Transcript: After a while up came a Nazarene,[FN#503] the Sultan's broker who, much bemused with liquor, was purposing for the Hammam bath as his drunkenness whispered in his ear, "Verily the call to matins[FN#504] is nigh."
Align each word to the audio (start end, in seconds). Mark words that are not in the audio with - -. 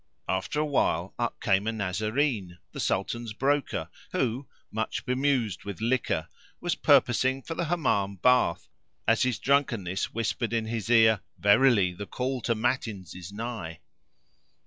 After 0.27 0.59
a 0.59 0.65
while 0.65 1.13
up 1.19 1.39
came 1.41 1.67
a 1.67 1.71
Nazarene,[FN#503] 1.71 2.57
the 2.71 2.79
Sultan's 2.79 3.33
broker 3.33 3.87
who, 4.13 4.47
much 4.71 5.05
bemused 5.05 5.63
with 5.63 5.79
liquor, 5.79 6.27
was 6.59 6.73
purposing 6.73 7.43
for 7.43 7.53
the 7.53 7.65
Hammam 7.65 8.15
bath 8.15 8.67
as 9.07 9.21
his 9.21 9.37
drunkenness 9.37 10.11
whispered 10.11 10.53
in 10.53 10.65
his 10.65 10.89
ear, 10.89 11.19
"Verily 11.37 11.93
the 11.93 12.07
call 12.07 12.41
to 12.41 12.55
matins[FN#504] 12.55 13.15
is 13.15 13.31
nigh." 13.31 13.79